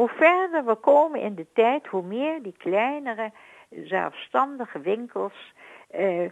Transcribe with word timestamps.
hoe 0.00 0.08
verder 0.08 0.64
we 0.64 0.74
komen 0.74 1.20
in 1.20 1.34
de 1.34 1.46
tijd, 1.52 1.86
hoe 1.86 2.02
meer 2.02 2.42
die 2.42 2.54
kleinere 2.58 3.32
zelfstandige 3.70 4.80
winkels, 4.80 5.54
uh, 5.98 6.30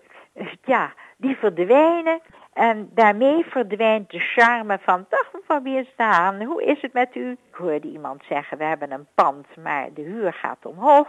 ja, 0.64 0.92
die 1.16 1.36
verdwijnen. 1.36 2.20
En 2.52 2.90
daarmee 2.94 3.44
verdwijnt 3.44 4.10
de 4.10 4.18
charme 4.18 4.78
van, 4.82 5.06
dag 5.08 5.32
mevrouw 5.32 5.60
Bierstaan, 5.60 6.42
hoe 6.42 6.64
is 6.64 6.80
het 6.80 6.92
met 6.92 7.14
u? 7.14 7.30
Ik 7.30 7.54
hoorde 7.54 7.88
iemand 7.88 8.22
zeggen, 8.28 8.58
we 8.58 8.64
hebben 8.64 8.90
een 8.90 9.06
pand, 9.14 9.46
maar 9.56 9.92
de 9.94 10.02
huur 10.02 10.32
gaat 10.32 10.66
omhoog. 10.66 11.08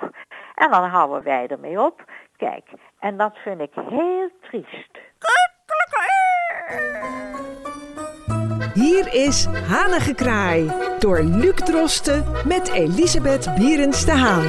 En 0.55 0.71
dan 0.71 0.83
houden 0.83 1.23
wij 1.23 1.47
ermee 1.47 1.81
op. 1.81 2.03
Kijk, 2.37 2.69
en 2.99 3.17
dat 3.17 3.37
vind 3.37 3.61
ik 3.61 3.73
heel 3.73 4.29
triest. 4.41 4.99
Hier 8.79 9.13
is 9.13 9.45
Hanengekraai 9.45 10.71
door 10.99 11.23
Luc 11.23 11.55
Drosten 11.55 12.25
met 12.45 12.71
Elisabeth 12.71 13.55
Bierens 13.55 14.05
de 14.05 14.11
Haan. 14.11 14.45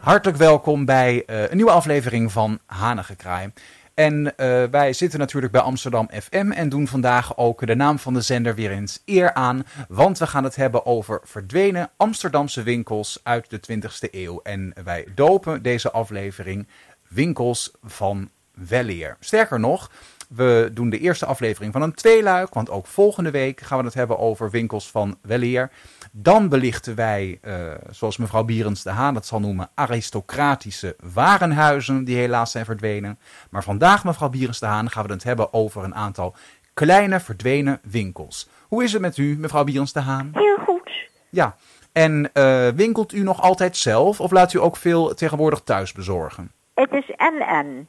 Hartelijk 0.00 0.38
welkom 0.38 0.84
bij 0.84 1.14
uh, 1.26 1.50
een 1.50 1.56
nieuwe 1.56 1.70
aflevering 1.70 2.32
van 2.32 2.58
Hanengekraai. 2.66 3.52
En 4.00 4.32
uh, 4.36 4.64
wij 4.70 4.92
zitten 4.92 5.18
natuurlijk 5.18 5.52
bij 5.52 5.60
Amsterdam 5.60 6.08
FM 6.22 6.50
en 6.50 6.68
doen 6.68 6.88
vandaag 6.88 7.36
ook 7.36 7.66
de 7.66 7.74
naam 7.74 7.98
van 7.98 8.14
de 8.14 8.20
zender 8.20 8.54
weer 8.54 8.70
eens 8.70 9.02
eer 9.04 9.34
aan. 9.34 9.66
Want 9.88 10.18
we 10.18 10.26
gaan 10.26 10.44
het 10.44 10.56
hebben 10.56 10.86
over 10.86 11.20
verdwenen 11.24 11.90
Amsterdamse 11.96 12.62
winkels 12.62 13.20
uit 13.22 13.50
de 13.50 13.60
20e 13.72 14.10
eeuw. 14.10 14.40
En 14.42 14.72
wij 14.84 15.06
dopen 15.14 15.62
deze 15.62 15.90
aflevering 15.90 16.68
Winkels 17.08 17.70
van 17.82 18.30
Welleer. 18.54 19.16
Sterker 19.20 19.60
nog, 19.60 19.90
we 20.34 20.70
doen 20.72 20.90
de 20.90 20.98
eerste 20.98 21.26
aflevering 21.26 21.72
van 21.72 21.82
een 21.82 21.94
tweeluik, 21.94 22.54
want 22.54 22.70
ook 22.70 22.86
volgende 22.86 23.30
week 23.30 23.60
gaan 23.60 23.78
we 23.78 23.84
het 23.84 23.94
hebben 23.94 24.18
over 24.18 24.50
winkels 24.50 24.90
van 24.90 25.18
Welleer. 25.22 25.70
Dan 26.12 26.48
belichten 26.48 26.94
wij, 26.94 27.38
uh, 27.42 27.54
zoals 27.90 28.16
mevrouw 28.16 28.44
Bierens 28.44 28.82
de 28.82 28.90
Haan 28.90 29.14
het 29.14 29.26
zal 29.26 29.40
noemen, 29.40 29.70
aristocratische 29.74 30.96
warenhuizen 31.14 32.04
die 32.04 32.16
helaas 32.16 32.50
zijn 32.50 32.64
verdwenen. 32.64 33.18
Maar 33.50 33.62
vandaag, 33.62 34.04
mevrouw 34.04 34.28
Bierens 34.28 34.58
de 34.58 34.66
Haan, 34.66 34.90
gaan 34.90 35.06
we 35.06 35.12
het 35.12 35.22
hebben 35.22 35.52
over 35.52 35.84
een 35.84 35.94
aantal 35.94 36.34
kleine 36.74 37.20
verdwenen 37.20 37.80
winkels. 37.82 38.48
Hoe 38.68 38.84
is 38.84 38.92
het 38.92 39.02
met 39.02 39.16
u, 39.16 39.36
mevrouw 39.38 39.64
Bierens 39.64 39.92
de 39.92 40.00
Haan? 40.00 40.30
Heel 40.32 40.58
goed. 40.66 40.90
Ja, 41.28 41.56
en 41.92 42.30
uh, 42.34 42.68
winkelt 42.68 43.12
u 43.12 43.22
nog 43.22 43.40
altijd 43.42 43.76
zelf 43.76 44.20
of 44.20 44.30
laat 44.30 44.52
u 44.52 44.60
ook 44.60 44.76
veel 44.76 45.14
tegenwoordig 45.14 45.60
thuis 45.60 45.92
bezorgen? 45.92 46.52
Het 46.74 46.92
is 46.92 47.10
en-en. 47.16 47.88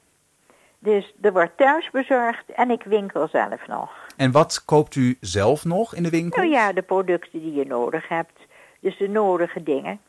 Dus 0.84 1.14
er 1.22 1.32
wordt 1.32 1.58
thuis 1.58 1.90
bezorgd 1.90 2.52
en 2.56 2.72
ik 2.72 2.84
winkel 2.84 3.28
zelf 3.28 3.68
nog. 3.68 3.90
En 4.18 4.32
wat 4.32 4.66
koopt 4.66 4.96
u 4.96 5.18
zelf 5.20 5.66
nog 5.66 5.96
in 5.96 6.04
de 6.04 6.10
winkel? 6.10 6.42
Nou 6.42 6.54
ja, 6.54 6.74
de 6.74 6.82
producten 6.82 7.40
die 7.40 7.54
je 7.54 7.66
nodig 7.66 8.08
hebt. 8.08 8.40
Dus 8.80 8.98
de 8.98 9.10
nodige 9.10 9.64
dingen. 9.64 10.00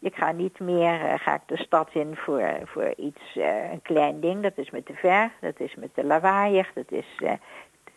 Ik 0.00 0.14
ga 0.14 0.32
niet 0.32 0.58
meer, 0.58 1.00
uh, 1.04 1.14
ga 1.16 1.34
ik 1.34 1.40
de 1.46 1.56
stad 1.56 1.88
in 1.92 2.16
voor, 2.16 2.60
voor 2.64 2.94
iets, 2.96 3.20
uh, 3.34 3.70
een 3.72 3.82
klein 3.82 4.20
ding. 4.20 4.42
Dat 4.42 4.52
is 4.54 4.70
met 4.70 4.86
te 4.86 4.94
ver, 4.94 5.30
dat 5.40 5.60
is 5.60 5.74
met 5.74 5.94
te 5.94 6.04
lawaaiig, 6.04 6.72
dat 6.74 6.90
is 6.90 7.06
uh, 7.18 7.32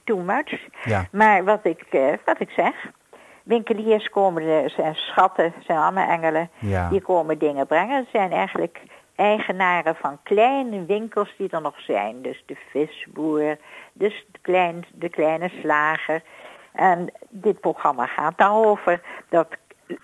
too 0.03 0.19
much. 0.19 0.67
Ja. 0.83 1.07
Maar 1.11 1.43
wat 1.43 1.65
ik, 1.65 1.85
wat 2.25 2.39
ik 2.39 2.49
zeg, 2.49 2.91
winkeliers 3.43 4.09
komen, 4.09 4.69
zijn 4.69 4.95
schatten, 4.95 5.53
zijn 5.59 5.77
allemaal 5.77 6.09
engelen. 6.09 6.49
Ja. 6.59 6.89
Die 6.89 7.01
komen 7.01 7.37
dingen 7.37 7.67
brengen. 7.67 7.97
Het 7.97 8.09
zijn 8.11 8.31
eigenlijk 8.31 8.81
eigenaren 9.23 9.95
van 9.95 10.19
kleine 10.23 10.85
winkels 10.85 11.33
die 11.37 11.49
er 11.49 11.61
nog 11.61 11.79
zijn. 11.79 12.21
Dus 12.21 12.43
de 12.45 12.57
visboer, 12.69 13.57
dus 13.93 14.25
de, 14.31 14.39
klein, 14.41 14.85
de 14.93 15.09
kleine 15.09 15.49
slager. 15.61 16.21
En 16.73 17.11
dit 17.29 17.59
programma 17.59 18.05
gaat 18.05 18.37
daarover 18.37 19.01
dat 19.29 19.47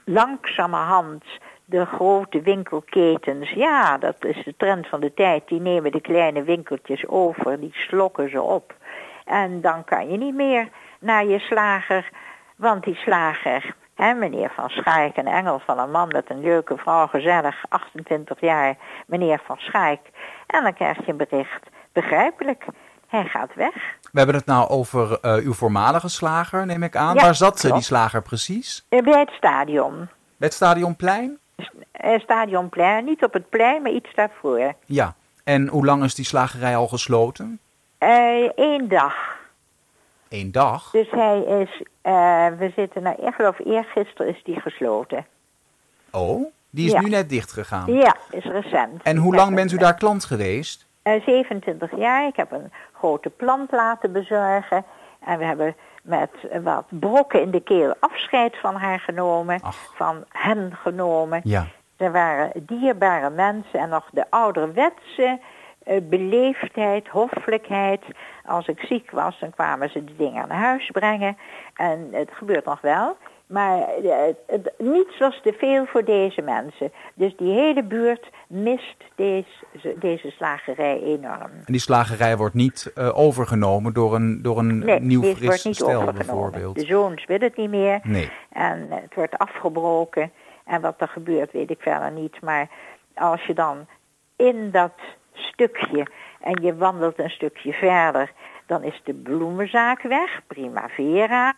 langzamerhand 0.06 1.24
de 1.66 1.86
grote 1.86 2.42
winkelketens, 2.42 3.50
ja, 3.50 3.98
dat 3.98 4.26
is 4.26 4.44
de 4.44 4.54
trend 4.58 4.88
van 4.88 5.00
de 5.00 5.14
tijd, 5.14 5.48
die 5.48 5.62
nemen 5.62 5.92
de 5.92 6.02
kleine 6.02 6.44
winkeltjes 6.44 7.08
over, 7.08 7.60
die 7.60 7.74
slokken 7.74 8.30
ze 8.30 8.42
op. 8.42 8.76
En 9.26 9.62
dan 9.62 9.84
kan 9.84 10.10
je 10.10 10.18
niet 10.18 10.36
meer 10.36 10.70
naar 11.00 11.26
je 11.26 11.40
slager, 11.40 12.10
want 12.56 12.84
die 12.84 12.96
slager 12.96 13.76
Meneer 14.00 14.52
Van 14.56 14.70
Schaik, 14.70 15.18
een 15.18 15.28
engel 15.28 15.60
van 15.66 15.80
een 15.80 15.92
man 15.92 16.08
met 16.08 16.30
een 16.30 16.42
leuke 16.42 16.78
vrouw, 16.78 17.08
gezellig, 17.08 17.56
28 17.70 18.40
jaar, 18.40 18.76
meneer 19.08 19.42
Van 19.46 19.58
Schaik. 19.58 20.00
En 20.48 20.64
dan 20.64 20.74
krijg 20.74 20.98
je 20.98 21.12
een 21.12 21.18
bericht, 21.18 21.68
begrijpelijk, 21.94 22.66
hij 23.08 23.26
gaat 23.26 23.54
weg. 23.56 23.74
We 24.12 24.18
hebben 24.18 24.36
het 24.36 24.46
nou 24.46 24.70
over 24.70 25.20
uh, 25.22 25.34
uw 25.36 25.54
voormalige 25.54 26.10
slager, 26.10 26.66
neem 26.66 26.84
ik 26.84 26.96
aan. 26.96 27.16
Ja, 27.16 27.22
Waar 27.22 27.36
zat 27.36 27.60
klopt. 27.60 27.76
die 27.76 27.84
slager 27.84 28.22
precies? 28.22 28.86
Bij 28.90 29.20
het 29.20 29.30
stadion. 29.30 29.96
Bij 30.38 30.48
het 30.48 30.54
Stadionplein? 30.54 31.38
Uh, 32.06 32.20
stadionplein, 32.20 33.06
niet 33.06 33.24
op 33.24 33.34
het 33.34 33.50
plein, 33.50 33.82
maar 33.82 33.92
iets 33.92 34.16
daarvoor. 34.16 34.74
Ja, 34.86 35.16
en 35.44 35.68
hoe 35.68 35.86
lang 35.86 36.04
is 36.04 36.16
die 36.16 36.26
slagerij 36.26 36.76
al 36.76 36.88
gesloten? 36.88 37.60
Eén 38.56 38.88
dag. 38.88 39.39
Eén 40.30 40.52
dag? 40.52 40.90
Dus 40.92 41.10
hij 41.12 41.40
is, 41.40 41.82
uh, 42.04 42.48
we 42.58 42.72
zitten, 42.76 43.04
nou, 43.04 43.16
ik 43.26 43.34
geloof 43.34 43.60
eergisteren 43.60 44.28
is 44.36 44.42
die 44.44 44.60
gesloten. 44.60 45.26
Oh, 46.12 46.46
die 46.70 46.86
is 46.86 46.92
Ja. 46.92 47.02
nu 47.02 47.10
net 47.10 47.30
dicht 47.30 47.52
gegaan. 47.52 47.94
Ja, 47.94 48.16
is 48.32 48.44
recent. 48.44 49.04
En 49.04 49.18
hoe 49.18 49.36
lang 49.36 49.56
bent 49.56 49.72
u 49.72 49.78
daar 49.78 49.96
klant 49.96 50.26
geweest? 50.26 50.88
eh, 51.02 51.22
27 51.26 51.98
jaar. 51.98 52.28
Ik 52.28 52.36
heb 52.36 52.52
een 52.52 52.72
grote 52.94 53.30
plant 53.30 53.72
laten 53.72 54.12
bezorgen. 54.12 54.86
En 55.26 55.38
we 55.38 55.46
hebben 55.46 55.76
met 56.04 56.30
wat 56.64 56.86
brokken 56.90 57.42
in 57.42 57.52
de 57.52 57.60
keel 57.62 57.96
afscheid 58.00 58.58
van 58.60 58.76
haar 58.76 59.00
genomen. 59.00 59.60
Ach. 59.62 59.94
Van 59.96 60.24
hen 60.30 60.74
genomen. 60.82 61.42
Ja. 61.44 61.68
Er 61.98 62.12
waren 62.12 62.52
dierbare 62.56 63.30
mensen 63.30 63.80
en 63.80 63.90
nog 63.90 64.10
de 64.12 64.26
ouderwetse 64.30 65.40
eh, 65.84 65.98
beleefdheid, 66.04 67.08
hoffelijkheid. 67.08 68.02
Als 68.50 68.68
ik 68.68 68.80
ziek 68.80 69.12
was, 69.12 69.40
dan 69.40 69.50
kwamen 69.50 69.90
ze 69.90 70.04
de 70.04 70.16
dingen 70.18 70.48
naar 70.48 70.58
huis 70.58 70.90
brengen. 70.92 71.38
En 71.76 72.08
het 72.12 72.30
gebeurt 72.34 72.66
nog 72.66 72.82
wel. 72.82 73.18
Maar 73.48 73.78
eh, 73.80 74.12
het- 74.48 74.74
niets 74.78 75.18
was 75.18 75.40
te 75.44 75.54
veel 75.58 75.86
voor 75.86 76.04
deze 76.04 76.42
mensen. 76.42 76.92
Dus 77.14 77.36
die 77.38 77.52
hele 77.54 77.84
buurt 77.84 78.30
mist 78.48 78.96
deze, 79.16 79.96
deze 80.00 80.30
slagerij 80.30 81.02
enorm. 81.02 81.42
En 81.52 81.64
die 81.66 81.80
slagerij 81.80 82.38
wordt 82.38 82.54
niet 82.56 82.92
eh, 82.96 83.18
overgenomen 83.20 83.94
door 83.94 84.16
een, 84.16 84.42
door 84.42 84.58
een 84.58 84.80
Nee, 84.80 85.00
nieuw 85.00 85.22
fris 85.24 85.46
wordt 85.48 85.66
niet 85.66 85.76
stel 85.76 86.12
bijvoorbeeld. 86.14 86.76
De 86.76 86.86
zoons 86.86 87.26
willen 87.26 87.48
het 87.48 87.58
niet 87.58 87.70
meer. 87.70 88.00
Nee. 88.04 88.32
En 88.52 88.88
het 88.90 89.16
wordt 89.16 89.38
afgebroken. 89.38 90.32
En 90.66 90.82
wat 90.82 90.96
er 91.02 91.08
gebeurt, 91.08 91.52
weet 91.52 91.70
ik 91.70 91.82
verder 91.82 92.12
niet. 92.12 92.42
Maar 92.42 92.70
als 93.16 93.44
je 93.46 93.54
dan 93.54 93.88
in 94.36 94.72
dat 94.72 94.94
stukje 95.34 96.08
en 96.42 96.62
je 96.62 96.76
wandelt 96.76 97.20
een 97.20 97.30
stukje 97.30 97.74
verder, 97.74 98.32
dan 98.66 98.84
is 98.84 99.02
de 99.04 99.14
bloemenzaak 99.14 100.02
weg, 100.02 100.42
Primavera. 100.48 101.54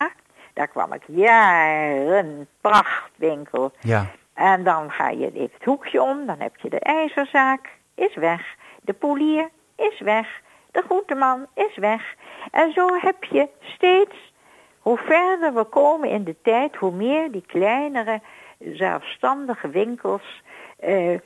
Daar 0.53 0.67
kwam 0.67 0.93
ik 0.93 1.03
jaren, 1.05 2.47
prachtwinkel. 2.61 3.71
Ja. 3.79 4.05
En 4.33 4.63
dan 4.63 4.91
ga 4.91 5.09
je 5.09 5.25
even 5.25 5.41
het 5.53 5.63
hoekje 5.63 6.01
om, 6.01 6.25
dan 6.25 6.39
heb 6.39 6.55
je 6.55 6.69
de 6.69 6.79
ijzerzaak, 6.79 7.69
is 7.95 8.15
weg. 8.15 8.55
De 8.81 8.93
polier 8.93 9.49
is 9.75 9.99
weg. 9.99 10.41
De 10.71 10.81
groenteman 10.85 11.47
is 11.53 11.77
weg. 11.77 12.15
En 12.51 12.73
zo 12.73 12.87
heb 12.99 13.23
je 13.23 13.49
steeds, 13.61 14.33
hoe 14.79 14.97
verder 14.97 15.53
we 15.53 15.63
komen 15.63 16.09
in 16.09 16.23
de 16.23 16.35
tijd, 16.41 16.75
hoe 16.75 16.91
meer 16.91 17.31
die 17.31 17.43
kleinere, 17.47 18.21
zelfstandige 18.59 19.69
winkels, 19.69 20.41
eh, 20.79 21.19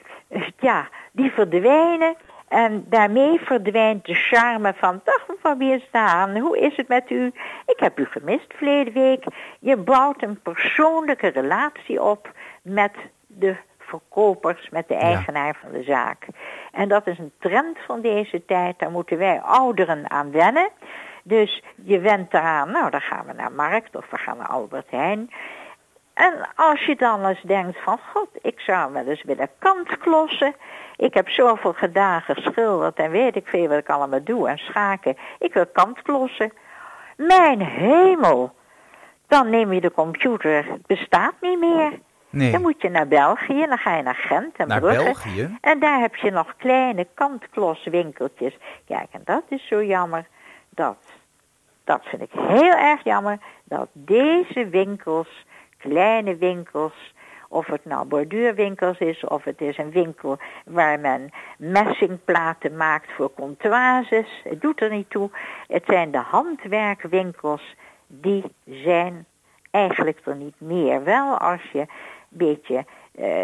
ja, 0.59 0.89
die 1.11 1.31
verdwijnen. 1.31 2.16
En 2.47 2.85
daarmee 2.89 3.39
verdwijnt 3.39 4.06
de 4.06 4.13
charme 4.13 4.73
van, 4.75 5.01
dag 5.03 5.28
mevrouw 5.28 5.56
Bierstaan, 5.56 6.37
hoe 6.37 6.59
is 6.59 6.75
het 6.75 6.87
met 6.87 7.09
u? 7.09 7.25
Ik 7.66 7.79
heb 7.79 7.99
u 7.99 8.05
gemist 8.05 8.53
verleden 8.55 8.93
week. 8.93 9.23
Je 9.59 9.78
bouwt 9.78 10.23
een 10.23 10.41
persoonlijke 10.41 11.28
relatie 11.28 12.02
op 12.02 12.31
met 12.61 12.91
de 13.28 13.55
verkopers, 13.78 14.70
met 14.70 14.87
de 14.87 14.96
eigenaar 14.96 15.58
van 15.61 15.72
de 15.72 15.84
zaak. 15.84 16.28
En 16.72 16.90
dat 16.90 17.08
is 17.08 17.17
een 17.17 17.34
trend 17.40 17.78
van 17.85 18.02
deze 18.02 18.46
tijd, 18.46 18.79
daar 18.79 18.91
moeten 18.91 19.17
wij 19.17 19.41
ouderen 19.41 20.09
aan 20.11 20.31
wennen. 20.31 20.70
Dus 21.23 21.64
je 21.75 21.99
went 21.99 22.34
eraan, 22.34 22.72
nou 22.72 22.90
dan 22.90 23.02
gaan 23.02 23.25
we 23.25 23.34
naar 23.34 23.52
Markt 23.52 23.96
of 23.96 24.09
we 24.09 24.17
gaan 24.17 24.37
naar 24.37 24.47
Albert 24.47 24.91
Heijn. 24.91 25.29
En 26.16 26.47
als 26.56 26.85
je 26.85 26.96
dan 26.96 27.26
eens 27.26 27.41
denkt 27.41 27.84
van, 27.84 28.00
god, 28.14 28.28
ik 28.41 28.59
zou 28.59 28.94
wel 28.94 29.06
eens 29.06 29.23
willen 29.23 29.50
kantklossen. 29.59 30.56
Ik 30.96 31.14
heb 31.14 31.29
zoveel 31.29 31.73
gedaan, 31.73 32.22
geschilderd 32.22 32.96
en 32.96 33.12
weet 33.12 33.35
ik 33.35 33.47
veel 33.47 33.67
wat 33.67 33.78
ik 33.78 33.90
allemaal 33.90 34.23
doe 34.23 34.50
en 34.50 34.58
schaken. 34.58 35.17
Ik 35.40 35.53
wil 35.53 35.66
kantklossen. 35.66 36.52
Mijn 37.17 37.62
hemel! 37.62 38.53
Dan 39.28 39.50
neem 39.50 39.73
je 39.73 39.82
de 39.82 39.91
computer, 39.91 40.66
het 40.72 40.88
bestaat 40.88 41.34
niet 41.41 41.59
meer. 41.59 42.00
Nee. 42.29 42.52
Dan 42.52 42.61
moet 42.61 42.82
je 42.82 42.90
naar 42.90 43.08
België, 43.08 43.66
dan 43.68 43.78
ga 43.78 43.96
je 43.96 44.03
naar 44.03 44.16
Gent 44.16 44.56
en 44.56 44.68
Naar 44.68 44.79
Brugge. 44.79 45.03
België? 45.03 45.58
En 45.61 45.79
daar 45.79 46.00
heb 46.00 46.16
je 46.16 46.32
nog 46.32 46.56
kleine 46.58 47.08
kantkloswinkeltjes. 47.14 48.58
Kijk, 48.88 49.08
en 49.11 49.22
dat 49.26 49.44
is 49.50 49.68
zo 49.68 49.84
jammer. 49.84 50.28
Dat, 50.70 50.97
dat 51.84 52.03
vind 52.03 52.22
ik 52.22 52.32
heel 52.32 52.73
erg 52.73 53.03
jammer. 53.03 53.38
Dat 53.64 53.88
deze 53.94 54.68
winkels, 54.70 55.46
kleine 55.90 56.35
winkels, 56.35 57.14
of 57.49 57.66
het 57.66 57.85
nou 57.85 58.05
borduurwinkels 58.05 58.97
is, 58.97 59.23
of 59.23 59.43
het 59.43 59.61
is 59.61 59.78
een 59.78 59.91
winkel 59.91 60.37
waar 60.66 60.99
men 60.99 61.29
messingplaten 61.58 62.78
maakt 62.78 63.11
voor 63.11 63.34
comptoises. 63.34 64.41
Het 64.43 64.61
doet 64.61 64.82
er 64.82 64.90
niet 64.90 65.09
toe. 65.09 65.29
Het 65.67 65.84
zijn 65.85 66.11
de 66.11 66.17
handwerkwinkels, 66.17 67.76
die 68.08 68.43
zijn 68.66 69.26
eigenlijk 69.72 70.20
er 70.26 70.35
niet 70.35 70.59
meer. 70.59 71.03
Wel 71.03 71.37
als 71.37 71.61
je 71.72 71.79
een 71.79 71.87
beetje 72.29 72.85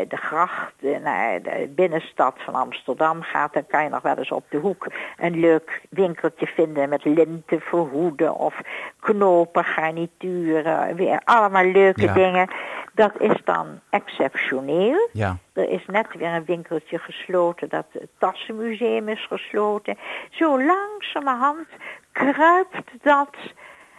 de 0.07 0.17
gracht 0.17 0.73
eh, 0.81 0.97
naar 0.97 1.41
de 1.41 1.71
binnenstad 1.75 2.35
van 2.37 2.55
Amsterdam 2.55 3.21
gaat, 3.21 3.53
dan 3.53 3.67
kan 3.67 3.83
je 3.83 3.89
nog 3.89 4.01
wel 4.01 4.15
eens 4.17 4.31
op 4.31 4.45
de 4.49 4.57
hoek 4.57 4.87
een 5.17 5.39
leuk 5.39 5.81
winkeltje 5.89 6.47
vinden 6.47 6.89
met 6.89 7.05
linten 7.05 7.61
voor 7.61 7.87
hoeden 7.87 8.35
of 8.35 8.61
knopen, 8.99 9.63
garnituren, 9.63 10.95
weer 10.95 11.21
allemaal 11.23 11.65
leuke 11.65 12.01
Ja. 12.01 12.13
dingen. 12.13 12.49
Dat 12.93 13.19
is 13.19 13.41
dan 13.43 13.79
exceptioneel. 13.89 15.09
Ja. 15.11 15.37
Er 15.53 15.69
is 15.69 15.85
net 15.85 16.07
weer 16.13 16.33
een 16.33 16.45
winkeltje 16.45 16.97
gesloten, 16.99 17.69
dat 17.69 17.85
het 17.91 18.09
Tassenmuseum 18.17 19.09
is 19.09 19.25
gesloten. 19.27 19.97
Zo 20.29 20.63
langzamerhand 20.63 21.67
kruipt 22.11 22.91
dat, 23.01 23.35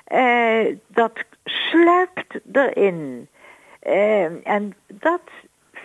eh, 0.04 0.76
dat 0.86 1.12
sluipt 1.44 2.40
erin. 2.52 3.28
Eh, 3.80 4.48
en 4.48 4.74
dat 4.86 5.20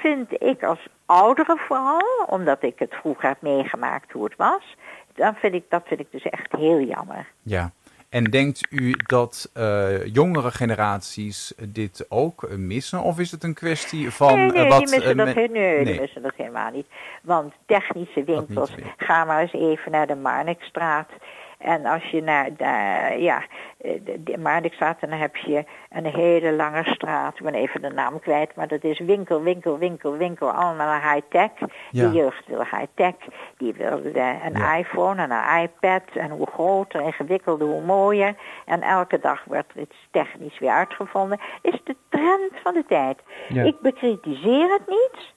vind 0.01 0.41
ik 0.41 0.63
als 0.63 0.87
oudere 1.05 1.57
vooral, 1.67 2.25
omdat 2.27 2.63
ik 2.63 2.79
het 2.79 2.93
vroeger 2.93 3.27
heb 3.27 3.41
meegemaakt 3.41 4.11
hoe 4.11 4.23
het 4.23 4.35
was, 4.35 4.75
dan 5.15 5.35
vind 5.35 5.53
ik, 5.53 5.63
dat 5.69 5.83
vind 5.85 5.99
ik 5.99 6.07
dus 6.11 6.23
echt 6.23 6.51
heel 6.51 6.81
jammer. 6.81 7.27
Ja. 7.41 7.71
En 8.09 8.23
denkt 8.23 8.67
u 8.69 8.93
dat 9.05 9.49
eh, 9.53 10.05
jongere 10.05 10.51
generaties 10.51 11.53
dit 11.69 12.05
ook 12.09 12.49
missen? 12.49 13.01
Of 13.01 13.19
is 13.19 13.31
het 13.31 13.43
een 13.43 13.53
kwestie 13.53 14.11
van 14.11 14.35
nee, 14.35 14.51
nee, 14.51 14.63
eh, 14.63 14.69
wat... 14.69 14.79
die 14.79 14.89
missen 14.89 15.19
eh, 15.19 15.25
dat, 15.25 15.35
nee, 15.35 15.85
die 15.85 15.99
missen 15.99 16.21
dat 16.21 16.33
helemaal 16.35 16.71
niet. 16.71 16.87
Want 17.21 17.53
technische 17.65 18.23
winkels, 18.23 18.71
ga 18.97 19.25
maar 19.25 19.41
eens 19.41 19.53
even 19.53 19.91
naar 19.91 20.07
de 20.07 20.15
Marnixstraat. 20.15 21.09
En 21.57 21.85
als 21.85 22.03
je 22.03 22.21
naar 22.21 22.49
de, 22.57 23.15
ja, 23.19 23.43
de, 23.77 24.23
de 24.23 24.37
Marnixstraat, 24.37 24.99
dan 24.99 25.09
heb 25.11 25.35
je 25.35 25.65
een 25.89 26.05
hele 26.05 26.51
lange 26.51 26.83
straat. 26.83 27.35
Ik 27.37 27.43
ben 27.43 27.53
even 27.53 27.81
de 27.81 27.89
naam 27.89 28.19
kwijt, 28.19 28.55
maar 28.55 28.67
dat 28.67 28.83
is 28.83 28.99
winkel, 28.99 29.41
winkel, 29.41 29.77
winkel, 29.77 30.17
winkel. 30.17 30.51
Allemaal 30.51 30.93
high-tech. 31.11 31.51
Ja. 31.91 32.09
De 32.09 32.15
jeugd 32.17 32.47
wil 32.47 32.59
high-tech. 32.59 33.13
Die 33.57 33.73
wil 33.73 34.01
eh, 34.13 34.45
een 34.45 34.57
Ja. 34.57 34.75
iPhone 34.75 35.21
en 35.21 35.31
een 35.31 35.61
iPad. 35.61 36.01
En 36.13 36.29
hoe 36.29 36.47
groter, 36.47 37.01
ingewikkelder, 37.01 37.67
hoe 37.67 37.81
mooier. 37.83 38.35
En 38.65 38.81
elke 38.81 39.19
dag 39.19 39.43
wordt 39.45 39.73
iets 39.75 40.07
technisch 40.11 40.59
weer 40.59 40.71
uitgevonden. 40.71 41.39
Is 41.61 41.79
de 41.83 41.95
trend 42.09 42.51
van 42.63 42.73
de 42.73 42.85
tijd. 42.87 43.19
Ja. 43.47 43.63
Ik 43.63 43.79
bekritiseer 43.79 44.71
het 44.71 44.87
niet. 44.87 45.35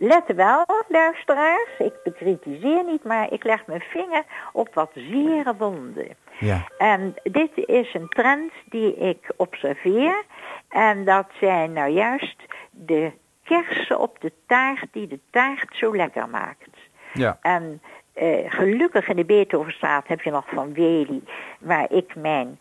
Let 0.00 0.34
wel, 0.34 0.64
luisteraars. 0.88 1.78
Ik 1.78 1.92
bekritiseer 2.04 2.84
niet, 2.84 3.04
maar 3.04 3.32
ik 3.32 3.44
leg 3.44 3.66
mijn 3.66 3.80
vinger 3.80 4.24
op 4.52 4.74
wat 4.74 4.90
zere 4.94 5.54
wonden. 5.56 6.08
Ja. 6.38 6.66
En 6.78 7.14
dit 7.22 7.50
is 7.54 7.94
een 7.94 8.08
trend 8.08 8.52
die 8.68 8.96
ik 8.96 9.32
observeer. 9.36 10.24
En 10.68 11.04
dat 11.04 11.26
zijn 11.40 11.72
nou 11.72 11.90
juist 11.90 12.36
de 12.70 13.12
kersen 13.44 13.98
op 13.98 14.20
de 14.20 14.32
taart 14.46 14.86
die 14.92 15.06
de 15.06 15.20
taart 15.30 15.76
zo 15.76 15.96
lekker 15.96 16.28
maakt. 16.28 16.76
Ja. 17.12 17.38
En 17.40 17.82
eh, 18.12 18.52
gelukkig 18.52 19.08
in 19.08 19.16
de 19.16 19.24
Beethovenstraat 19.24 20.08
heb 20.08 20.20
je 20.20 20.30
nog 20.30 20.44
van 20.48 20.72
Wely, 20.72 21.20
waar 21.60 21.92
ik 21.92 22.14
mijn 22.14 22.58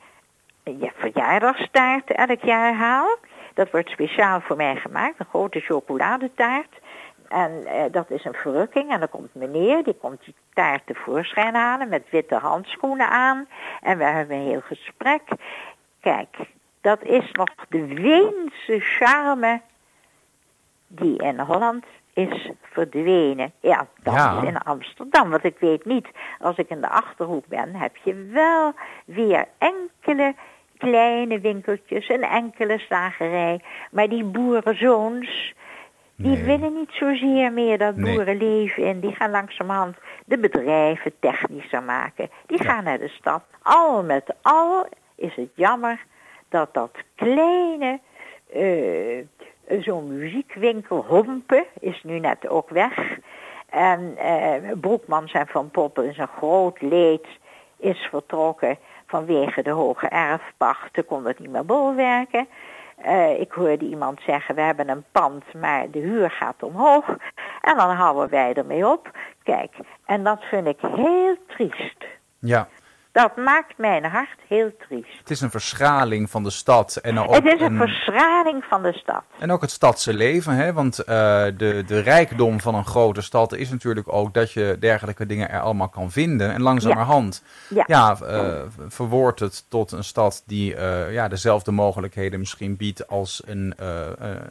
ja, 0.63 0.91
verjaardagstaart 0.95 2.11
elk 2.11 2.41
jaar 2.41 2.73
haal. 2.73 3.17
Dat 3.53 3.71
wordt 3.71 3.89
speciaal 3.89 4.41
voor 4.41 4.55
mij 4.55 4.75
gemaakt, 4.75 5.19
een 5.19 5.25
grote 5.25 5.59
chocoladetaart. 5.59 6.79
En 7.29 7.65
eh, 7.65 7.83
dat 7.91 8.09
is 8.09 8.25
een 8.25 8.33
verrukking. 8.33 8.91
En 8.91 8.99
dan 8.99 9.09
komt 9.09 9.35
meneer, 9.35 9.83
die 9.83 9.93
komt 10.01 10.25
die 10.25 10.35
taart 10.53 10.85
tevoorschijn 10.85 11.55
halen 11.55 11.89
met 11.89 12.09
witte 12.09 12.35
handschoenen 12.35 13.09
aan. 13.09 13.47
En 13.81 13.97
we 13.97 14.03
hebben 14.03 14.35
een 14.37 14.47
heel 14.47 14.61
gesprek. 14.61 15.21
Kijk, 16.01 16.37
dat 16.81 17.03
is 17.03 17.31
nog 17.31 17.49
de 17.69 17.85
Weense 17.87 18.79
charme 18.79 19.61
die 20.87 21.17
in 21.23 21.39
Holland 21.39 21.85
is 22.13 22.49
verdwenen. 22.61 23.51
Ja, 23.59 23.87
dat 24.03 24.13
Ja. 24.13 24.37
is 24.41 24.47
in 24.47 24.57
Amsterdam. 24.57 25.29
Want 25.29 25.43
ik 25.43 25.59
weet 25.59 25.85
niet, 25.85 26.07
als 26.39 26.57
ik 26.57 26.69
in 26.69 26.81
de 26.81 26.89
Achterhoek 26.89 27.47
ben, 27.47 27.75
heb 27.75 27.95
je 28.03 28.13
wel 28.33 28.73
weer 29.05 29.47
enkele 29.57 30.35
kleine 30.77 31.39
winkeltjes, 31.39 32.09
een 32.09 32.23
enkele 32.23 32.77
slagerij. 32.79 33.59
Maar 33.91 34.09
die 34.09 34.23
boerenzoons, 34.23 35.53
die 36.17 36.35
Nee. 36.37 36.43
willen 36.43 36.73
niet 36.73 36.91
zozeer 36.91 37.53
meer 37.53 37.77
dat 37.77 37.95
boerenleven 37.95 38.83
in. 38.83 38.99
Die 38.99 39.15
gaan 39.15 39.31
langzamerhand 39.31 39.97
de 40.25 40.37
bedrijven 40.37 41.13
technischer 41.19 41.83
maken. 41.83 42.29
Die 42.45 42.63
gaan 42.63 42.83
naar 42.83 42.97
de 42.99 43.07
stad. 43.07 43.43
Al 43.61 44.03
met 44.03 44.35
al 44.41 44.87
is 45.15 45.35
het 45.35 45.49
jammer 45.55 46.05
dat 46.49 46.73
dat 46.73 46.91
kleine, 47.15 47.99
eh, 48.53 49.81
zo'n 49.81 50.17
muziekwinkel, 50.17 51.05
Hompen, 51.07 51.65
is 51.79 52.03
nu 52.03 52.19
net 52.19 52.47
ook 52.47 52.69
weg. 52.69 53.17
En 53.69 54.17
eh, 54.17 54.71
Broekmans 54.81 55.31
en 55.31 55.47
Van 55.47 55.69
Poppel 55.71 56.03
is 56.03 56.17
een 56.17 56.27
groot 56.37 56.81
leed, 56.81 57.27
is 57.77 58.07
vertrokken 58.09 58.77
vanwege 59.07 59.61
de 59.63 59.69
hoge 59.71 60.07
erfpacht. 60.07 60.89
Ze 60.93 61.03
kon 61.03 61.25
het 61.25 61.39
niet 61.39 61.49
meer 61.51 61.65
bolwerken. 61.65 62.47
Eh, 62.97 63.39
ik 63.39 63.51
hoorde 63.51 63.85
iemand 63.85 64.19
zeggen, 64.25 64.55
we 64.55 64.61
hebben 64.61 64.89
een 64.89 65.05
pand, 65.11 65.53
maar 65.53 65.91
de 65.91 65.99
huur 65.99 66.31
gaat 66.31 66.63
omhoog. 66.63 67.07
En 67.61 67.77
dan 67.77 67.89
houden 67.89 68.29
wij 68.29 68.53
ermee 68.53 68.87
op. 68.87 69.11
Kijk, 69.43 69.73
en 70.05 70.23
dat 70.23 70.43
vind 70.43 70.67
ik 70.67 70.77
heel 70.81 71.35
triest. 71.47 72.05
ja. 72.39 72.67
Dat 73.17 73.35
maakt 73.35 73.77
mijn 73.77 74.05
hart 74.05 74.39
heel 74.47 74.71
triest. 74.87 75.17
Het 75.19 75.29
is 75.29 75.41
een 75.41 75.49
verschraling 75.49 76.29
van 76.29 76.43
de 76.43 76.49
stad. 76.49 76.95
En 76.95 77.19
ook 77.19 77.33
het 77.35 77.45
is 77.45 77.59
een 77.61 77.65
een- 77.71 77.77
verschraling 77.77 78.63
van 78.63 78.83
de 78.83 78.93
stad. 78.93 79.23
En 79.39 79.51
ook 79.51 79.61
het 79.61 79.71
stadse 79.71 80.13
leven, 80.13 80.53
hè? 80.53 80.73
want 80.73 80.99
eh, 80.99 81.05
de, 81.57 81.83
de 81.87 81.99
rijkdom 81.99 82.59
van 82.59 82.75
een 82.75 82.85
grote 82.85 83.21
stad 83.21 83.53
is 83.53 83.69
natuurlijk 83.69 84.13
ook 84.13 84.33
dat 84.33 84.51
je 84.51 84.75
dergelijke 84.79 85.25
dingen 85.25 85.49
er 85.49 85.59
allemaal 85.59 85.89
kan 85.89 86.11
vinden. 86.11 86.53
En 86.53 86.61
langzamerhand 86.61 87.43
Ja. 87.69 87.83
ja. 87.87 88.17
eh, 88.21 88.61
verwoordt 88.87 89.39
het 89.39 89.69
tot 89.69 89.91
een 89.91 90.03
stad 90.03 90.43
die 90.45 90.75
eh, 90.75 91.13
ja, 91.13 91.27
dezelfde 91.27 91.71
mogelijkheden 91.71 92.39
misschien 92.39 92.77
biedt 92.77 93.07
als 93.07 93.41
een 93.45 93.73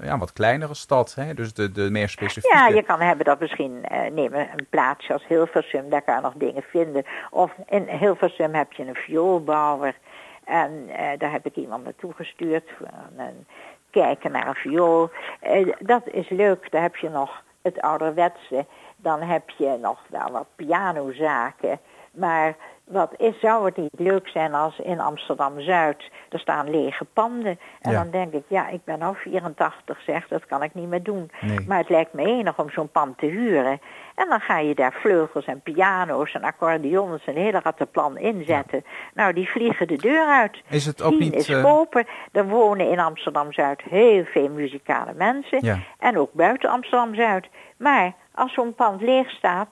ja, 0.03 0.19
wat 0.19 0.33
kleinere 0.33 0.75
stad. 0.75 1.15
Hè? 1.15 1.35
Dus 1.35 1.55
de, 1.55 1.73
de 1.73 1.91
meer 1.91 2.09
specifieke. 2.09 2.57
Ja, 2.57 2.69
je 2.69 2.83
kan 2.83 3.01
hebben 3.01 3.25
dat 3.25 3.41
misschien 3.41 3.85
nemen 4.13 4.41
een 4.57 4.67
plaatsje 4.71 5.13
als 5.13 5.27
Hilversum, 5.29 5.91
daar 5.91 6.03
kan 6.03 6.15
je 6.15 6.21
nog 6.21 6.35
dingen 6.37 6.63
vinden. 6.71 7.05
Of 7.31 7.53
in 7.69 7.85
Hilversum 7.89 8.55
heb 8.57 8.73
je 8.73 8.87
een 8.87 8.95
vioolbouwer. 8.95 9.97
En 10.45 10.89
eh, 10.89 11.19
daar 11.19 11.33
heb 11.33 11.47
ik 11.47 11.57
iemand 11.57 11.85
naartoe 11.85 12.13
gestuurd 12.13 12.71
een 13.17 13.47
kijken 13.91 14.33
naar 14.33 14.47
een 14.47 14.55
viool. 14.55 15.11
Eh, 15.41 15.73
dat 15.79 16.03
is 16.07 16.29
leuk, 16.29 16.71
daar 16.71 16.83
heb 16.83 16.97
je 16.97 17.09
nog 17.09 17.43
het 17.63 17.81
ouderwetse. 17.81 18.67
Dan 18.97 19.21
heb 19.21 19.51
je 19.51 19.79
nog 19.81 20.01
wel 20.09 20.31
wat 20.31 20.47
pianozaken. 20.57 21.81
Maar 22.17 22.57
wat 22.85 23.15
is, 23.17 23.41
zou 23.41 23.65
het 23.65 23.77
niet 23.77 23.99
leuk 23.99 24.29
zijn 24.29 24.55
als 24.55 24.79
in 24.79 25.01
Amsterdam-Zuid, 25.01 26.11
er 26.29 26.39
staan 26.39 26.71
lege 26.71 27.05
panden. 27.05 27.59
En 27.81 27.91
Ja. 27.93 28.03
dan 28.03 28.11
denk 28.11 28.33
ik, 28.33 28.43
ja, 28.49 28.69
ik 28.69 28.85
ben 28.85 29.03
al 29.03 29.15
84 29.15 30.01
zeg, 30.01 30.29
dat 30.29 30.47
kan 30.47 30.63
ik 30.63 30.75
niet 30.75 30.89
meer 30.89 31.03
doen. 31.03 31.31
Nee. 31.41 31.65
Maar 31.67 31.79
het 31.79 31.89
lijkt 31.89 32.13
me 32.13 32.23
enig 32.25 32.59
om 32.59 32.71
zo'n 32.71 32.89
pand 32.91 33.19
te 33.19 33.27
huren. 33.27 33.81
En 34.15 34.29
dan 34.29 34.41
ga 34.41 34.59
je 34.59 34.75
daar 34.75 34.93
vleugels 34.93 35.45
en 35.45 35.61
piano's 35.61 36.33
en 36.33 36.43
accordeons 36.43 37.25
en 37.25 37.35
hele 37.35 37.61
rattenplan 37.61 38.19
inzetten. 38.19 38.85
Nou, 39.15 39.33
die 39.33 39.51
vliegen 39.51 39.89
de 39.89 39.97
deur 39.97 40.27
uit. 40.27 40.63
Is 40.69 40.87
het 40.87 41.03
ook 41.03 41.19
niet, 41.19 41.35
is 41.35 41.49
eh, 41.49 41.63
kopen. 41.63 42.07
Er 42.33 42.49
wonen 42.49 42.91
in 42.91 42.99
Amsterdam-Zuid 43.01 43.83
heel 43.83 44.25
veel 44.25 44.49
muzikale 44.51 45.13
mensen. 45.15 45.65
Ja. 45.65 45.79
En 45.99 46.19
ook 46.19 46.33
buiten 46.33 46.71
Amsterdam-Zuid. 46.71 47.49
Maar 47.77 48.13
als 48.35 48.53
zo'n 48.55 48.75
pand 48.75 49.01
leeg 49.01 49.31
staat, 49.31 49.69